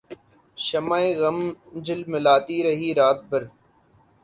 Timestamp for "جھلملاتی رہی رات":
1.85-3.19